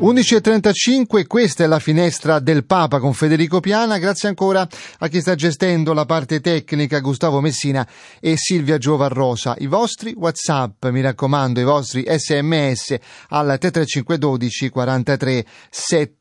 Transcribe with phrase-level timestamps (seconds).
[0.00, 4.64] 11.35, questa è la finestra del Papa con Federico Piana, grazie ancora
[4.98, 7.84] a chi sta gestendo la parte tecnica, Gustavo Messina
[8.20, 9.56] e Silvia Giovarrosa.
[9.58, 12.96] I vostri Whatsapp, mi raccomando, i vostri sms
[13.30, 15.46] al 33512 43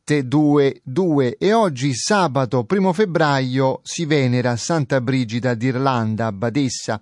[0.08, 6.98] 722 e oggi sabato 1 febbraio si venera Santa Brigida d'Irlanda, badessa.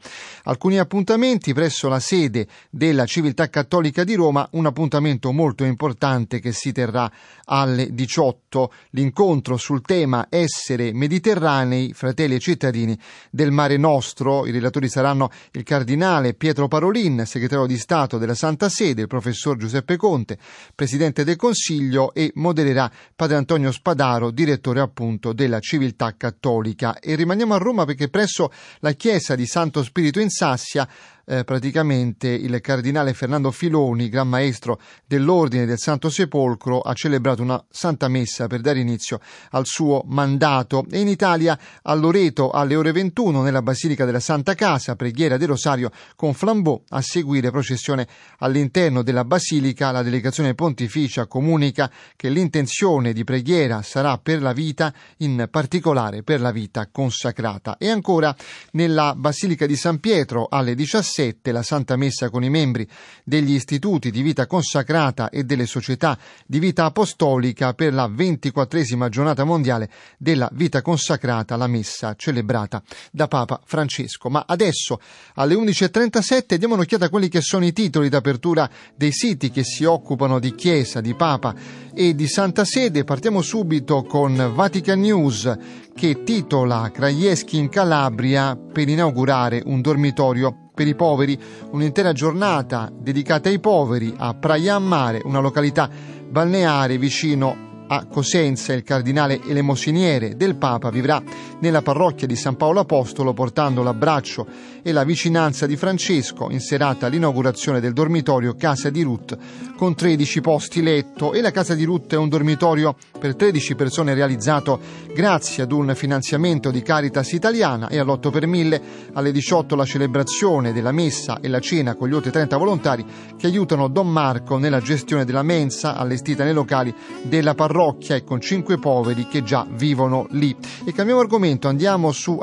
[0.46, 6.52] Alcuni appuntamenti presso la sede della Civiltà Cattolica di Roma, un appuntamento molto importante che
[6.52, 7.12] si terrà
[7.44, 12.98] alle 18, l'incontro sul tema Essere Mediterranei, fratelli e cittadini
[13.30, 14.48] del Mare Nostro.
[14.48, 19.58] I relatori saranno il cardinale Pietro Parolin, segretario di Stato della Santa Sede, il professor
[19.58, 20.40] Giuseppe Conte,
[20.74, 27.00] presidente del Consiglio e modererà padre Antonio Spadaro, direttore appunto della Civiltà Cattolica.
[27.00, 30.88] E rimaniamo a Roma perché presso la chiesa di Santo Spirito in Sassia
[31.26, 37.64] eh, praticamente il cardinale Fernando Filoni, gran maestro dell'Ordine del Santo Sepolcro, ha celebrato una
[37.70, 39.20] santa messa per dare inizio
[39.52, 40.86] al suo mandato.
[40.90, 45.48] E in Italia, a Loreto, alle ore 21, nella Basilica della Santa Casa, preghiera del
[45.48, 48.08] Rosario con flambeau, a seguire processione
[48.40, 49.92] all'interno della Basilica.
[49.92, 56.40] La delegazione pontificia comunica che l'intenzione di preghiera sarà per la vita, in particolare per
[56.40, 57.78] la vita consacrata.
[57.78, 58.36] E ancora,
[58.72, 62.86] nella Basilica di San Pietro, alle 17, 7 la Santa Messa con i membri
[63.24, 69.46] degli istituti di vita consacrata e delle società di vita apostolica per la ventiquattresima giornata
[69.46, 74.30] mondiale della vita consacrata, la messa celebrata da Papa Francesco.
[74.30, 75.00] Ma adesso
[75.36, 79.86] alle 11.37 diamo un'occhiata a quelli che sono i titoli d'apertura dei siti che si
[79.86, 81.56] occupano di Chiesa, di Papa
[81.94, 83.06] e di Santa Sede.
[83.06, 85.58] Partiamo subito con Vatican News
[85.96, 91.40] che titola Krajewski in Calabria per inaugurare un dormitorio per i poveri,
[91.72, 95.90] un'intera giornata dedicata ai poveri a Praia Mare, una località
[96.30, 101.22] balneare vicino a Cosenza il cardinale elemosiniere del Papa vivrà
[101.60, 104.48] nella parrocchia di San Paolo Apostolo portando l'abbraccio
[104.82, 109.38] e la vicinanza di Francesco in serata all'inaugurazione del dormitorio Casa di Ruth
[109.76, 111.34] con 13 posti letto.
[111.34, 114.80] E la Casa di Ruth è un dormitorio per 13 persone realizzato
[115.14, 118.82] grazie ad un finanziamento di Caritas italiana e all'8 per 1000
[119.14, 123.06] alle 18 la celebrazione della messa e la cena con gli oltre 30 volontari
[123.38, 128.24] che aiutano Don Marco nella gestione della mensa allestita nei locali della parrocchia parrocchia e
[128.24, 130.56] con cinque poveri che già vivono lì.
[130.86, 132.38] E cambiamo argomento, andiamo su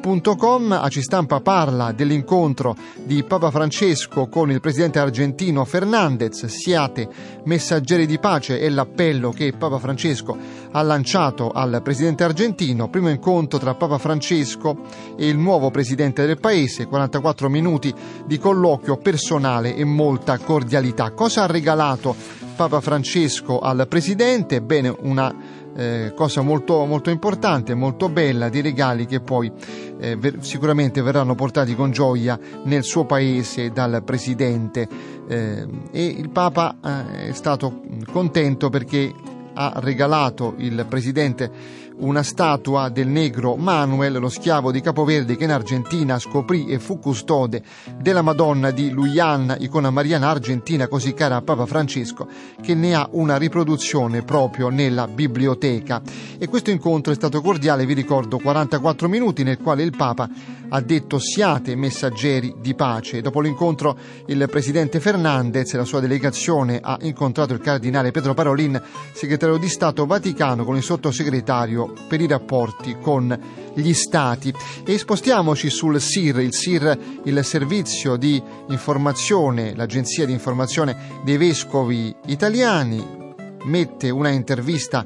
[0.00, 0.72] acistampa.com.
[0.72, 2.74] Acistampa parla dell'incontro
[3.04, 6.46] di Papa Francesco con il presidente argentino Fernandez.
[6.46, 7.08] Siate
[7.44, 10.36] messaggeri di pace è l'appello che Papa Francesco
[10.72, 12.88] ha lanciato al presidente argentino.
[12.88, 14.78] Primo incontro tra Papa Francesco
[15.16, 17.92] e il nuovo presidente del paese, 44 minuti
[18.24, 21.10] di colloquio personale e molta cordialità.
[21.10, 22.14] Cosa ha regalato
[22.56, 25.34] Papa Francesco al Presidente, bene, una
[25.76, 29.50] eh, cosa molto, molto, importante, molto bella, di regali che poi
[29.98, 34.88] eh, ver- sicuramente verranno portati con gioia nel suo paese dal Presidente.
[35.28, 39.12] Eh, e il Papa eh, è stato contento perché
[39.54, 41.50] ha regalato il Presidente
[42.00, 46.98] una statua del negro Manuel, lo schiavo di Capoverde che in Argentina scoprì e fu
[46.98, 47.62] custode
[48.00, 52.28] della Madonna di Luyan, icona mariana argentina così cara a Papa Francesco,
[52.60, 56.00] che ne ha una riproduzione proprio nella biblioteca.
[56.38, 60.28] E questo incontro è stato cordiale, vi ricordo, 44 minuti nel quale il Papa
[60.70, 63.20] ha detto siate messaggeri di pace.
[63.20, 68.80] Dopo l'incontro il presidente Fernandez e la sua delegazione ha incontrato il cardinale Pedro Parolin,
[69.12, 73.38] segretario di Stato Vaticano, con il sottosegretario per i rapporti con
[73.74, 74.52] gli stati.
[74.84, 82.14] E spostiamoci sul SIR, il SIR, il servizio di informazione, l'agenzia di informazione dei vescovi
[82.26, 83.18] italiani,
[83.64, 85.04] mette una intervista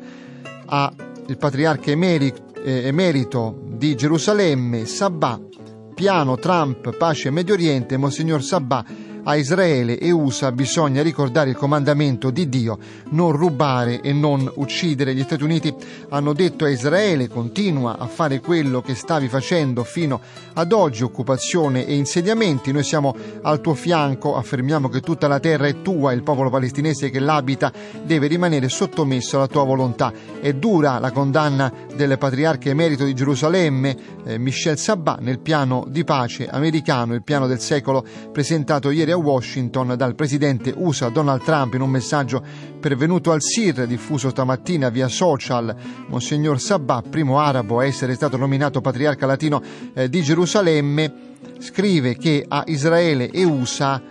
[0.67, 5.39] al patriarca emerito, eh, emerito di Gerusalemme, Sabà,
[5.95, 8.85] piano Trump, pace Medio Oriente, Monsignor Sabà
[9.25, 12.79] a Israele e USA bisogna ricordare il comandamento di Dio,
[13.11, 15.15] non rubare e non uccidere.
[15.15, 15.75] Gli Stati Uniti
[16.11, 20.21] hanno detto a Israele continua a fare quello che stavi facendo fino
[20.55, 22.71] ad oggi, occupazione e insediamenti.
[22.71, 27.09] Noi siamo al tuo fianco, affermiamo che tutta la terra è tua, il popolo palestinese
[27.11, 27.73] che l'abita
[28.03, 30.13] deve rimanere sottomesso alla tua volontà.
[30.41, 36.05] È dura la condanna del patriarca emerito di Gerusalemme, eh, Michel Sabah, nel piano di
[36.05, 41.75] pace americano, il piano del secolo presentato ieri a Washington dal presidente USA Donald Trump
[41.75, 42.45] in un messaggio
[42.79, 45.75] pervenuto al SIR diffuso stamattina via social.
[46.09, 49.63] Monsignor Sabah, primo arabo a essere stato nominato patriarca latino
[49.95, 51.13] eh, di Gerusalemme,
[51.59, 54.03] scrive che a Israele e USA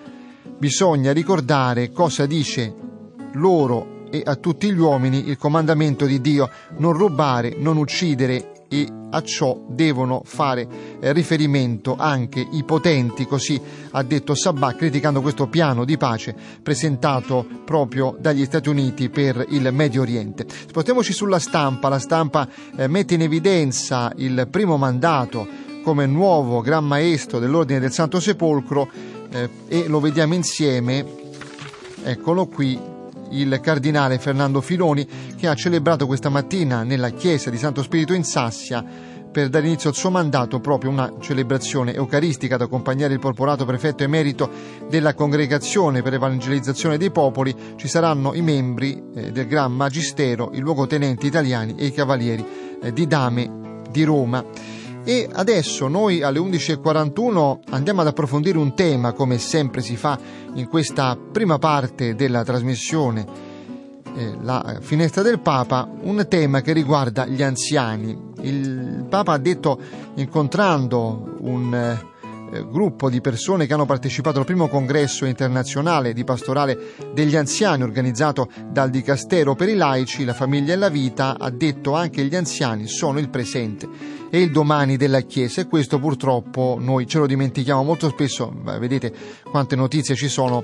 [0.57, 2.73] bisogna ricordare cosa dice
[3.33, 8.87] loro e a tutti gli uomini il comandamento di Dio, non rubare, non uccidere e
[9.11, 10.67] a ciò devono fare
[10.99, 13.61] eh, riferimento anche i potenti, così
[13.91, 19.69] ha detto Sabah criticando questo piano di pace presentato proprio dagli Stati Uniti per il
[19.71, 20.47] Medio Oriente.
[20.49, 25.47] Spostiamoci sulla stampa, la stampa eh, mette in evidenza il primo mandato
[25.83, 28.89] come nuovo Gran Maestro dell'Ordine del Santo Sepolcro
[29.29, 31.05] eh, e lo vediamo insieme,
[32.03, 32.79] eccolo qui,
[33.39, 38.23] il cardinale Fernando Filoni che ha celebrato questa mattina nella chiesa di Santo Spirito in
[38.23, 43.65] Sassia per dare inizio al suo mandato proprio una celebrazione eucaristica ad accompagnare il porporato
[43.65, 44.49] prefetto emerito
[44.87, 50.59] della congregazione per l'evangelizzazione dei popoli ci saranno i membri eh, del Gran Magistero, i
[50.59, 52.45] luogotenenti italiani e i cavalieri
[52.81, 54.43] eh, di Dame di Roma.
[55.05, 60.17] E adesso noi alle 11.41 andiamo ad approfondire un tema, come sempre si fa
[60.53, 63.25] in questa prima parte della trasmissione,
[64.15, 68.17] eh, la finestra del Papa, un tema che riguarda gli anziani.
[68.43, 69.77] Il Papa ha detto,
[70.15, 76.93] incontrando un eh, gruppo di persone che hanno partecipato al primo congresso internazionale di pastorale
[77.13, 81.93] degli anziani organizzato dal Dicastero per i laici, la famiglia e la vita, ha detto
[81.93, 87.05] anche gli anziani sono il presente e il domani della Chiesa e questo purtroppo noi
[87.05, 89.13] ce lo dimentichiamo molto spesso, vedete
[89.43, 90.63] quante notizie ci sono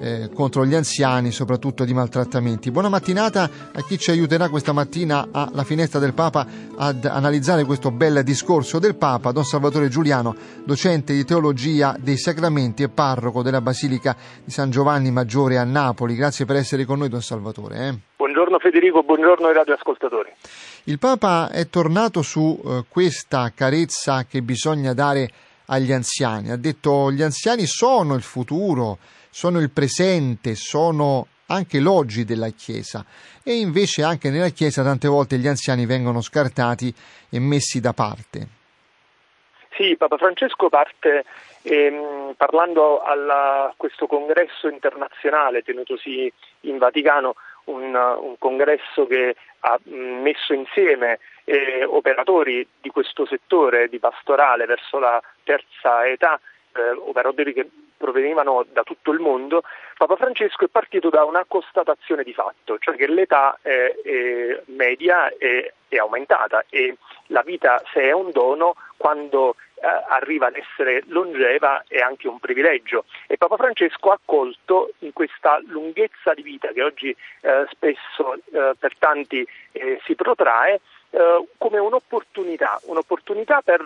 [0.00, 2.70] eh, contro gli anziani, soprattutto di maltrattamenti.
[2.70, 7.90] Buona mattinata a chi ci aiuterà questa mattina alla finestra del Papa ad analizzare questo
[7.90, 10.34] bel discorso del Papa, Don Salvatore Giuliano,
[10.64, 16.14] docente di teologia dei sacramenti e parroco della Basilica di San Giovanni Maggiore a Napoli.
[16.14, 17.86] Grazie per essere con noi, Don Salvatore.
[17.86, 18.09] Eh.
[18.20, 20.30] Buongiorno Federico, buongiorno ai radioascoltatori.
[20.84, 25.30] Il Papa è tornato su eh, questa carezza che bisogna dare
[25.68, 26.50] agli anziani.
[26.50, 28.98] Ha detto gli anziani sono il futuro,
[29.30, 33.06] sono il presente, sono anche l'oggi della Chiesa
[33.42, 36.94] e invece anche nella Chiesa tante volte gli anziani vengono scartati
[37.30, 38.58] e messi da parte.
[39.70, 41.24] Sì, Papa Francesco parte
[41.62, 46.30] ehm, parlando a questo congresso internazionale tenutosi
[46.64, 47.34] in Vaticano
[47.70, 54.98] un, un congresso che ha messo insieme eh, operatori di questo settore di pastorale verso
[54.98, 56.40] la terza età,
[56.74, 59.62] eh, operatori che provenivano da tutto il mondo,
[59.98, 65.28] Papa Francesco è partito da una constatazione di fatto, cioè che l'età è, è media
[65.36, 66.96] è, è aumentata e
[67.26, 73.04] la vita se è un dono quando arriva ad essere longeva è anche un privilegio.
[73.26, 77.10] E Papa Francesco ha colto in questa lunghezza di vita che oggi
[77.40, 80.80] eh, spesso eh, per tanti eh, si protrae
[81.10, 83.80] eh, come un'opportunità, un'opportunità per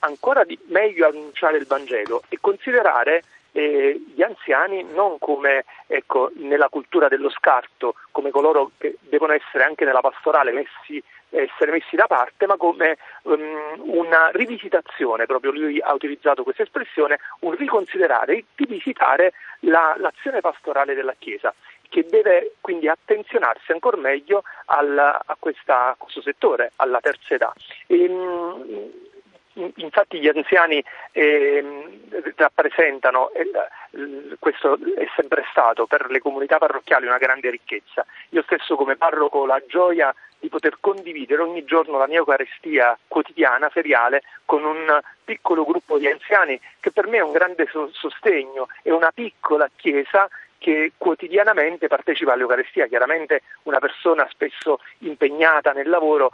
[0.00, 3.22] ancora di meglio annunciare il Vangelo e considerare
[3.58, 9.64] eh, gli anziani non come ecco, nella cultura dello scarto, come coloro che devono essere
[9.64, 15.78] anche nella pastorale messi essere messi da parte, ma come um, una rivisitazione, proprio lui
[15.78, 21.52] ha utilizzato questa espressione, un riconsiderare, rivisitare la, l'azione pastorale della Chiesa,
[21.90, 27.52] che deve quindi attenzionarsi ancora meglio al, a, questa, a, questo settore, alla terza età.
[27.86, 29.06] E, um,
[29.76, 31.64] infatti gli anziani eh,
[32.36, 33.50] rappresentano, eh,
[34.38, 38.04] questo è sempre stato per le comunità parrocchiali una grande ricchezza.
[38.30, 42.96] Io stesso come parroco ho la gioia di poter condividere ogni giorno la mia Eucaristia
[43.08, 48.68] quotidiana, feriale, con un piccolo gruppo di anziani che per me è un grande sostegno,
[48.82, 52.86] è una piccola chiesa che quotidianamente partecipa all'Eucaristia.
[52.86, 56.30] Chiaramente una persona spesso impegnata nel lavoro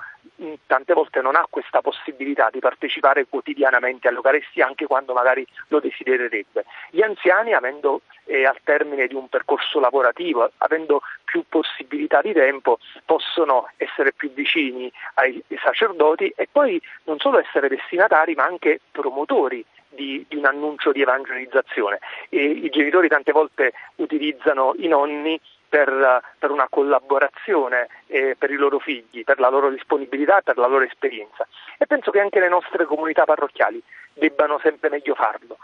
[0.67, 6.65] tante volte non ha questa possibilità di partecipare quotidianamente all'Eucaristia anche quando magari lo desidererebbe.
[6.91, 12.79] Gli anziani, avendo eh, al termine di un percorso lavorativo, avendo più possibilità di tempo,
[13.05, 19.65] possono essere più vicini ai sacerdoti e poi non solo essere destinatari ma anche promotori
[19.89, 21.99] di, di un annuncio di evangelizzazione.
[22.29, 25.41] E I genitori tante volte utilizzano i nonni
[25.75, 30.69] per, per, una collaborazione eh, per i loro figli, per la loro disponibilità, per la
[30.69, 31.49] loro esperienza.
[31.79, 35.59] E penso che anche le nostre comunità parrocchiali debbano sempre meglio farlo.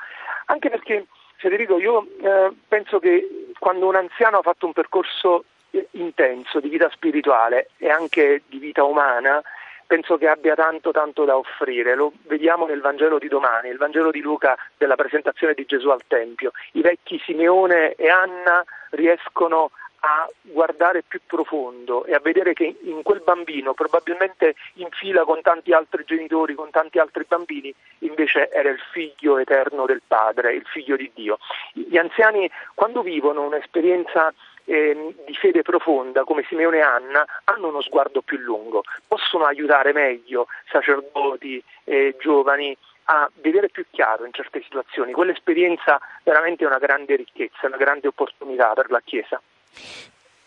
[0.46, 5.86] Anche perché, Federico, io eh, penso che quando un anziano ha fatto un percorso eh,
[5.92, 9.40] intenso di vita spirituale e anche di vita umana,
[9.86, 11.94] penso che abbia tanto tanto da offrire.
[11.94, 16.02] Lo vediamo nel Vangelo di domani, il Vangelo di Luca della presentazione di Gesù al
[16.08, 16.50] Tempio.
[16.72, 23.02] I vecchi Simeone e Anna riescono a guardare più profondo e a vedere che in
[23.02, 28.70] quel bambino, probabilmente in fila con tanti altri genitori, con tanti altri bambini, invece era
[28.70, 31.38] il figlio eterno del Padre, il figlio di Dio.
[31.72, 34.32] Gli anziani quando vivono un'esperienza
[34.64, 39.92] eh, di fede profonda come Simeone e Anna hanno uno sguardo più lungo, possono aiutare
[39.92, 45.12] meglio sacerdoti, eh, giovani a vedere più chiaro in certe situazioni.
[45.12, 49.40] Quell'esperienza veramente è una grande ricchezza, una grande opportunità per la Chiesa.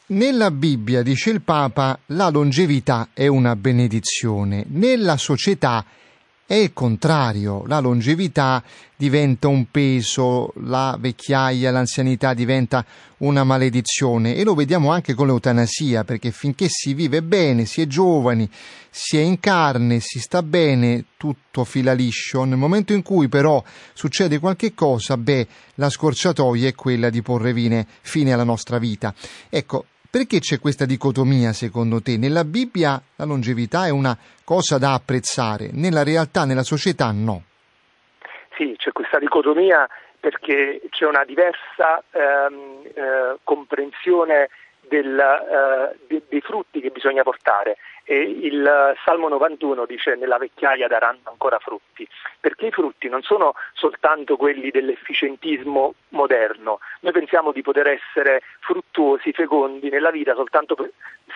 [0.07, 5.85] Nella Bibbia, dice il Papa, la longevità è una benedizione, nella società
[6.45, 8.61] è il contrario, la longevità
[8.95, 12.85] diventa un peso, la vecchiaia, l'anzianità diventa
[13.19, 17.87] una maledizione e lo vediamo anche con l'eutanasia, perché finché si vive bene, si è
[17.87, 18.49] giovani,
[18.89, 22.43] si è in carne, si sta bene, tutto fila liscio.
[22.43, 27.87] Nel momento in cui però succede qualche cosa, beh, la scorciatoia è quella di porre
[28.01, 29.13] fine alla nostra vita.
[29.49, 32.17] Ecco, perché c'è questa dicotomia secondo te?
[32.17, 34.15] Nella Bibbia la longevità è una
[34.45, 37.41] cosa da apprezzare, nella realtà, nella società no.
[38.55, 39.89] Sì, c'è questa dicotomia
[40.19, 44.49] perché c'è una diversa ehm, eh, comprensione
[44.87, 50.87] del, eh, de, dei frutti che bisogna portare e il Salmo 91 dice nella vecchiaia
[50.87, 52.07] daranno ancora frutti,
[52.39, 59.31] perché i frutti non sono soltanto quelli dell'efficientismo moderno, noi pensiamo di poter essere fruttuosi,
[59.31, 60.75] fecondi nella vita soltanto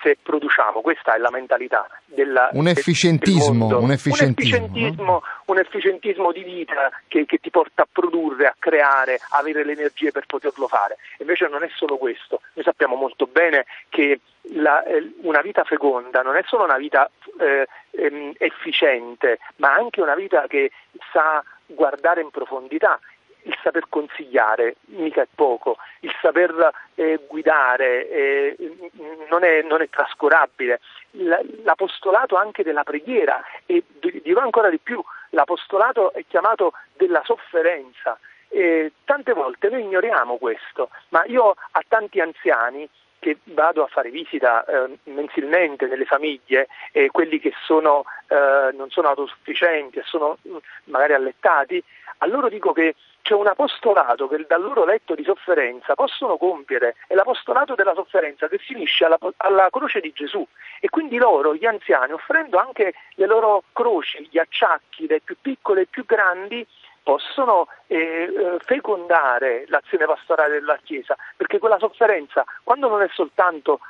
[0.02, 5.58] se produciamo, questa è la mentalità della, un efficientismo, del un efficientismo, un efficientismo, un
[5.58, 10.12] efficientismo di vita che, che, ti porta a produrre, a creare, a avere le energie
[10.12, 10.98] per poterlo fare.
[11.18, 14.20] Invece non è solo questo, noi sappiamo molto bene che
[14.52, 20.00] la, eh, una vita feconda non è solo una vita eh, ehm, efficiente, ma anche
[20.00, 20.70] una vita che
[21.12, 22.98] sa guardare in profondità.
[23.42, 28.56] Il saper consigliare mica è poco, il saper eh, guidare eh,
[29.30, 30.80] non, è, non, è, trascurabile.
[31.62, 33.84] L'apostolato anche della preghiera e
[34.22, 38.18] dirò ancora di più, l'apostolato è chiamato della sofferenza.
[38.50, 44.10] E tante volte noi ignoriamo questo, ma io a tanti anziani che vado a fare
[44.10, 50.38] visita eh, mensilmente nelle famiglie e quelli che sono, eh, non sono autosufficienti e sono
[50.46, 51.82] mm, magari allettati,
[52.18, 56.96] a loro dico che c'è un apostolato che dal loro letto di sofferenza possono compiere,
[57.06, 60.46] è l'apostolato della sofferenza che finisce alla, alla, croce di Gesù.
[60.80, 65.80] E quindi loro, gli anziani, offrendo anche le loro croci, gli acciacchi, dai più piccoli
[65.80, 66.66] ai più grandi,
[67.08, 73.80] possono eh, eh, fecondare l'azione pastorale della Chiesa, perché quella sofferenza, quando non è soltanto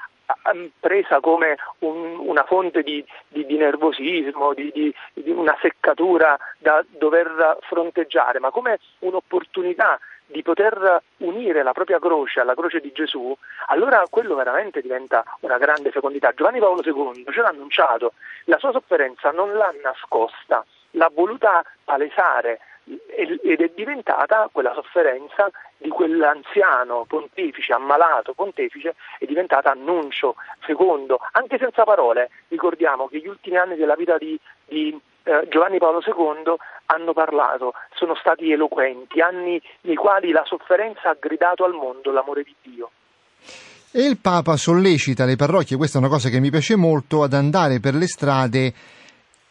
[0.79, 4.95] presa come un, una fonte di, di, di nervosismo, di, di,
[5.31, 12.55] una seccatura da dover fronteggiare, ma come un'opportunità di poter unire la propria croce alla
[12.55, 16.31] croce di Gesù, allora quello veramente diventa una grande fecondità.
[16.37, 18.13] Giovanni Paolo II ce l'ha annunciato,
[18.45, 22.61] la sua sofferenza non l'ha nascosta, l'ha voluta palesare,
[23.09, 31.59] ed è diventata quella sofferenza di quell'anziano pontefice, ammalato pontefice, è diventata annuncio fecondo, anche
[31.59, 32.31] senza parole.
[32.49, 36.55] Ricordiamo che gli ultimi anni della vita di, di eh, Giovanni Paolo II
[36.87, 42.43] hanno parlato, sono stati eloquenti, anni nei quali la sofferenza ha gridato al mondo l'amore
[42.43, 42.91] di Dio.
[43.91, 47.33] E il Papa sollecita le parrocchie, questa è una cosa che mi piace molto, ad
[47.33, 48.73] andare per le strade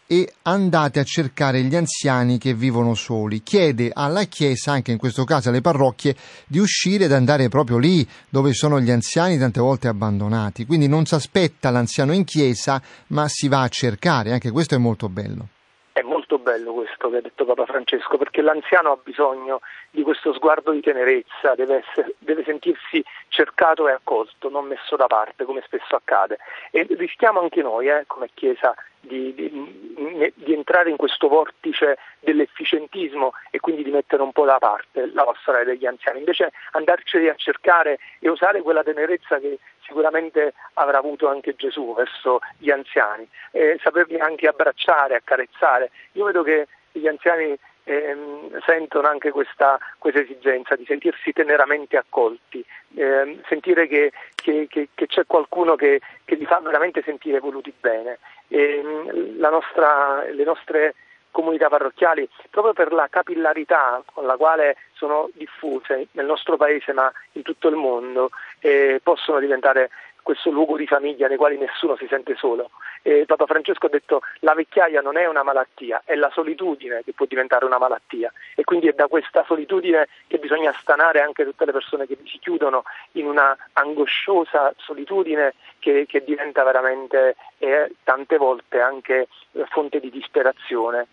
[0.08, 3.44] e andate a cercare gli anziani che vivono soli.
[3.44, 6.16] Chiede alla Chiesa, anche in questo caso alle parrocchie,
[6.48, 10.66] di uscire ed andare proprio lì dove sono gli anziani tante volte abbandonati.
[10.66, 14.32] Quindi non si aspetta l'anziano in chiesa, ma si va a cercare.
[14.32, 15.48] Anche questo è molto bello.
[15.92, 20.32] È molto bello questo che ha detto Papa Francesco, perché l'anziano ha bisogno di questo
[20.32, 25.64] sguardo di tenerezza, deve, essere, deve sentirsi cercato e accolto, non messo da parte, come
[25.66, 26.38] spesso accade.
[26.70, 28.76] E rischiamo anche noi, eh, come Chiesa,
[29.08, 34.58] di, di, di, entrare in questo vortice dell'efficientismo e quindi di mettere un po' da
[34.60, 40.54] parte la storia degli anziani, invece andarceli a cercare e usare quella tenerezza che sicuramente
[40.74, 45.92] avrà avuto anche Gesù verso gli anziani, e saperli anche abbracciare, accarezzare.
[46.14, 52.64] Io vedo che gli anziani ehm, sentono anche questa, questa, esigenza di sentirsi teneramente accolti,
[52.96, 58.20] ehm, sentire che, che, che, che, c'è qualcuno che, li fa veramente sentire voluti bene.
[58.50, 60.96] Ehm, nostra, le nostre
[61.32, 67.12] comunità parrocchiali, proprio per la capillarità con la quale sono diffuse nel nostro paese ma
[67.34, 69.92] in tutto il mondo, eh, possono diventare
[70.28, 72.72] questo luogo di famiglia nei quali nessuno si sente solo.
[73.02, 77.14] E Papa Francesco ha detto la vecchiaia non è una malattia, è la solitudine che
[77.14, 81.64] può diventare una malattia e quindi è da questa solitudine che bisogna stanare anche tutte
[81.64, 88.36] le persone che si chiudono in una angosciosa solitudine che, che diventa veramente eh, tante
[88.36, 91.08] volte anche eh, fonte di disperazione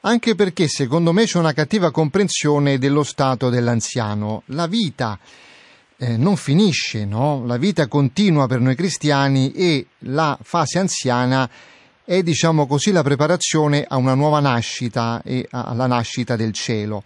[0.00, 4.42] anche perché secondo me c'è una cattiva comprensione dello stato dell'anziano.
[4.46, 5.18] La vita
[6.00, 7.44] eh, non finisce, no?
[7.44, 11.50] la vita continua per noi cristiani e la fase anziana
[12.04, 17.02] è diciamo così la preparazione a una nuova nascita e alla nascita del cielo.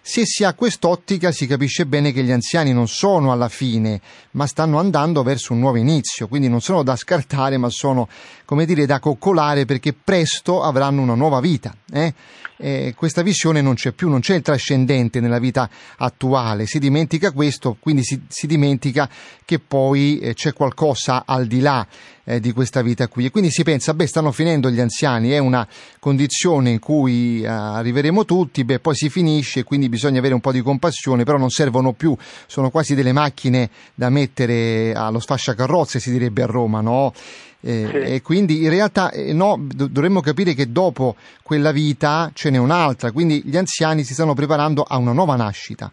[0.00, 4.00] Se si ha quest'ottica si capisce bene che gli anziani non sono alla fine,
[4.30, 8.08] ma stanno andando verso un nuovo inizio, quindi non sono da scartare, ma sono,
[8.46, 11.74] come dire, da coccolare perché presto avranno una nuova vita.
[11.92, 12.14] Eh?
[12.58, 17.30] Eh, questa visione non c'è più, non c'è il trascendente nella vita attuale, si dimentica
[17.32, 19.10] questo, quindi si, si dimentica
[19.44, 21.86] che poi eh, c'è qualcosa al di là
[22.24, 25.38] eh, di questa vita qui e quindi si pensa, beh, stanno finendo gli anziani, è
[25.38, 30.40] una condizione in cui eh, arriveremo tutti, beh, poi si finisce, quindi bisogna avere un
[30.40, 36.00] po' di compassione, però non servono più, sono quasi delle macchine da mettere allo sfasciacarrozze,
[36.00, 37.12] si direbbe a Roma, no?
[37.66, 37.96] Eh, sì.
[38.14, 43.10] E quindi in realtà eh, no, dovremmo capire che dopo quella vita ce n'è un'altra,
[43.10, 45.90] quindi gli anziani si stanno preparando a una nuova nascita.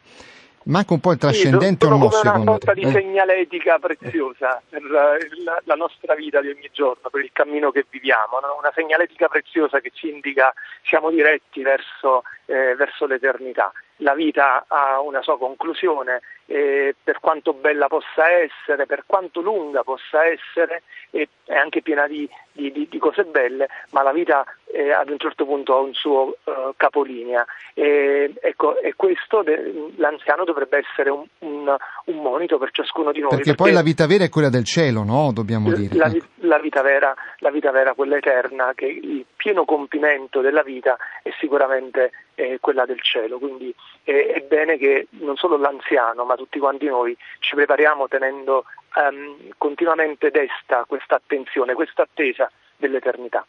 [0.65, 2.91] Manca un po' il trascendente sì, o no, secondo una sorta di eh?
[2.91, 7.85] segnaletica preziosa per la, la, la, nostra vita di ogni giorno, per il cammino che
[7.89, 8.55] viviamo, no?
[8.59, 10.53] una segnaletica preziosa che ci indica
[10.83, 13.73] siamo diretti verso, eh, verso l'eternità.
[14.03, 19.83] La vita ha una sua conclusione, eh, per quanto bella possa essere, per quanto lunga
[19.83, 25.09] possa essere, è anche piena di, di, di, cose belle, ma la vita eh, ad
[25.09, 27.45] un certo punto ha un suo uh, capolinea.
[27.73, 33.19] E, ecco, e questo de, l'anziano dovrebbe essere un, un, un, monito per ciascuno di
[33.19, 33.29] noi.
[33.29, 35.31] Perché, perché, poi la vita vera è quella del cielo, no?
[35.31, 35.95] Dobbiamo dire.
[35.95, 36.11] La,
[36.41, 41.29] la, vita vera, la vita vera, quella eterna, che il pieno compimento della vita è
[41.39, 43.39] sicuramente eh, quella del cielo.
[43.39, 48.65] Quindi eh, è bene che non solo l'anziano, ma tutti quanti noi ci prepariamo tenendo
[48.95, 53.45] um, continuamente desta questa attenzione, questa attesa dell'eternità.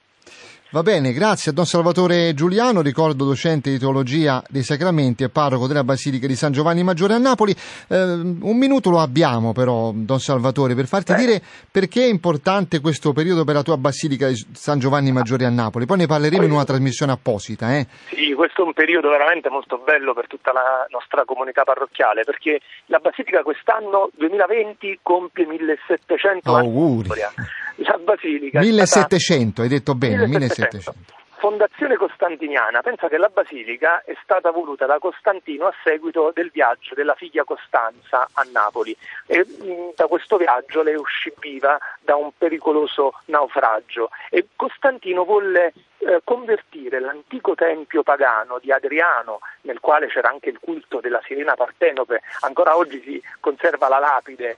[0.74, 5.68] Va bene, grazie a Don Salvatore Giuliano, ricordo docente di teologia dei sacramenti e parroco
[5.68, 7.52] della Basilica di San Giovanni Maggiore a Napoli.
[7.52, 11.18] Eh, un minuto lo abbiamo però, Don Salvatore, per farti Beh.
[11.20, 15.48] dire perché è importante questo periodo per la tua Basilica di San Giovanni Maggiore a
[15.48, 15.86] Napoli.
[15.86, 17.76] Poi ne parleremo in una trasmissione apposita.
[17.76, 17.86] Eh.
[18.08, 22.58] Sì, questo è un periodo veramente molto bello per tutta la nostra comunità parrocchiale, perché
[22.86, 27.10] la Basilica quest'anno, 2020, compie 1700 Auguri.
[27.22, 28.60] anni la Basilica.
[28.60, 29.62] 1700, stata...
[29.62, 30.63] hai detto bene, 1700.
[30.70, 31.22] 1700.
[31.44, 36.94] Fondazione Costantiniana, pensa che la Basilica è stata voluta da Costantino a seguito del viaggio
[36.94, 38.96] della figlia Costanza a Napoli.
[39.26, 44.08] E mm, da questo viaggio lei uscì viva da un pericoloso naufragio.
[44.30, 50.58] E Costantino volle eh, convertire l'antico tempio pagano di Adriano, nel quale c'era anche il
[50.58, 54.56] culto della sirena partenope, ancora oggi si conserva la lapide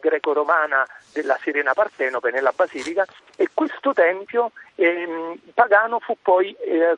[0.00, 3.04] greco-romana della Sirena Partenope nella Basilica
[3.36, 6.96] e questo tempio ehm, pagano fu poi eh,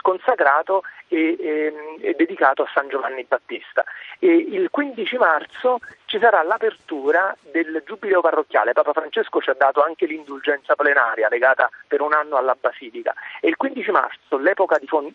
[0.00, 3.84] consacrato e, e, e, dedicato a San Giovanni Battista.
[4.18, 8.72] E il 15 marzo ci sarà l'apertura del Giubileo parrocchiale.
[8.72, 13.48] Papa Francesco ci ha dato anche l'indulgenza plenaria legata per un anno alla Basilica e
[13.48, 15.12] il 15 marzo, l'epoca di fond-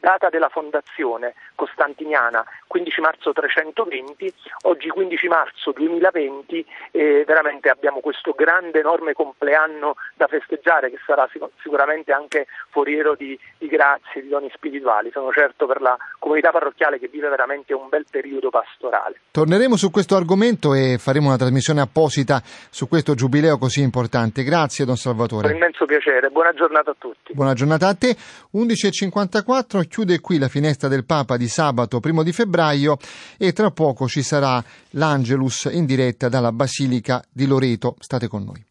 [0.00, 8.32] data della fondazione costantiniana, 15 marzo 320, oggi 15 marzo 2020, eh, veramente abbiamo questo
[8.32, 14.28] grande, enorme compleanno da festeggiare che sarà sic- sicuramente anche foriero di, di grazie, di
[14.28, 15.10] doni spirituali.
[15.20, 19.20] Sono certo per la comunità parrocchiale che vive veramente un bel periodo pastorale.
[19.32, 24.42] Torneremo su questo argomento e faremo una trasmissione apposita su questo giubileo così importante.
[24.42, 25.48] Grazie Don Salvatore.
[25.48, 27.34] Un immenso piacere, buona giornata a tutti.
[27.34, 28.16] Buona giornata a te.
[28.54, 32.96] 11.54 chiude qui la finestra del Papa di sabato primo di febbraio
[33.36, 37.94] e tra poco ci sarà l'Angelus in diretta dalla Basilica di Loreto.
[37.98, 38.68] State con noi.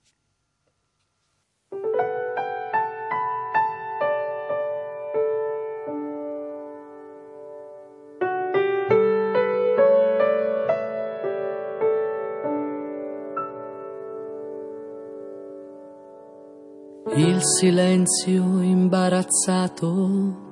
[17.15, 20.47] Il silenzio imbarazzato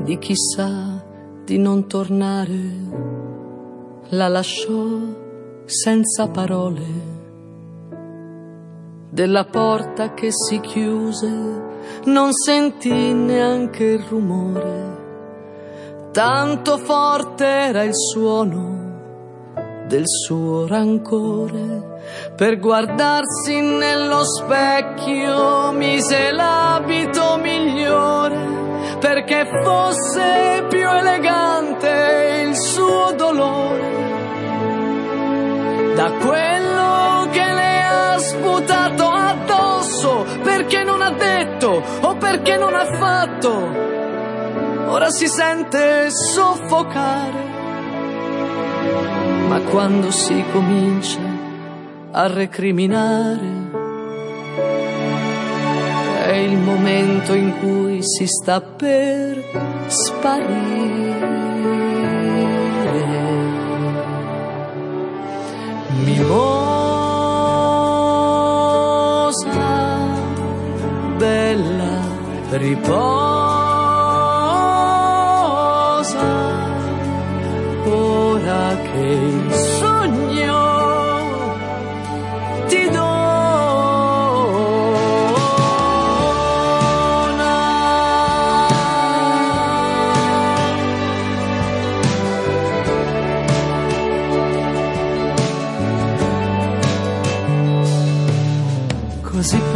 [0.00, 1.04] di chissà
[1.44, 2.72] di non tornare,
[4.08, 5.00] la lasciò
[5.66, 7.16] senza parole.
[9.10, 11.66] Della porta che si chiuse
[12.04, 14.96] non sentì neanche il rumore,
[16.12, 18.77] tanto forte era il suono
[19.88, 21.96] del suo rancore.
[22.36, 28.36] Per guardarsi nello specchio mise l'abito migliore
[29.00, 33.96] perché fosse più elegante il suo dolore
[35.94, 42.84] da quello che le ha sputato addosso perché non ha detto o perché non ha
[42.84, 43.86] fatto
[44.90, 47.47] ora si sente soffocare
[49.48, 51.20] ma quando si comincia
[52.12, 53.76] a recriminare
[56.26, 59.42] è il momento in cui si sta per
[59.86, 61.46] sparire.
[66.04, 66.98] Mimosa
[71.16, 72.00] bella
[72.50, 73.48] riposa
[77.86, 79.37] ora che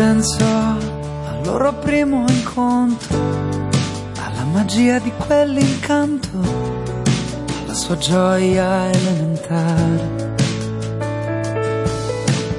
[0.05, 3.17] Pensò al loro primo incontro,
[4.19, 6.29] alla magia di quell'incanto,
[7.63, 10.35] alla sua gioia elementare,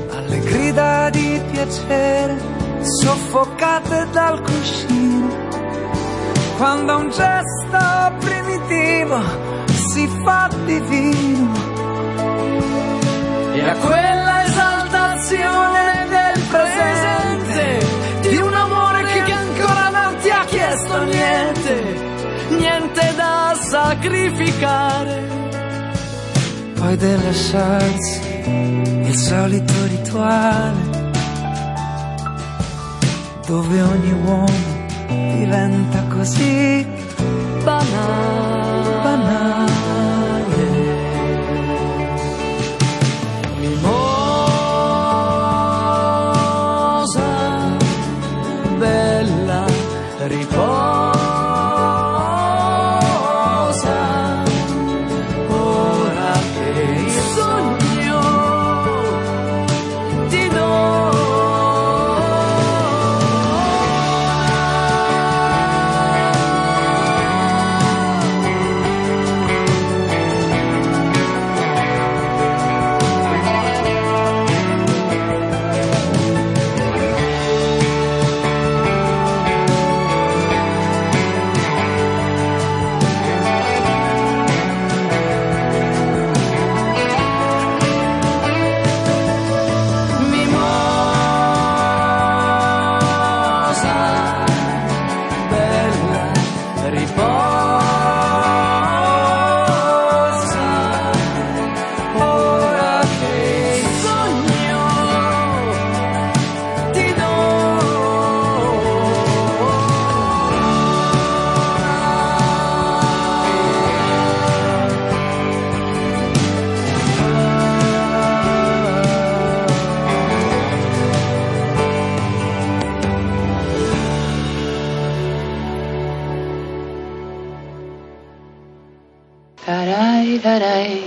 [0.10, 2.40] alle grida di piacere
[2.80, 5.28] soffocate dal cuscino,
[6.56, 9.22] quando un gesto primitivo
[9.68, 11.52] si fa divino.
[13.54, 14.13] E a quella
[23.94, 25.22] sacrificare.
[26.74, 28.22] Poi del lasciarsi
[29.04, 31.12] il solito rituale
[33.46, 34.72] dove ogni uomo
[35.08, 36.86] diventa così
[37.64, 39.02] banale.
[39.04, 39.63] banale.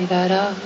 [0.09, 0.66] that up.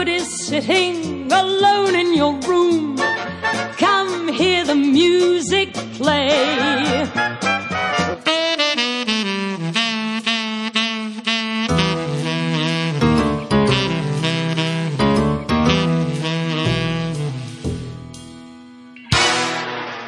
[0.00, 2.96] Good is sitting alone in your room?
[3.76, 7.06] Come hear the music play.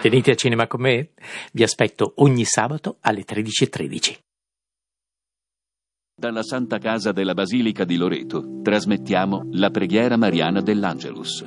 [0.00, 1.11] Venite a cinema con me?
[1.52, 4.32] Vi aspetto ogni sabato alle 13.13.
[6.22, 11.44] Dalla Santa Casa della Basilica di Loreto trasmettiamo la preghiera mariana dell'Angelus.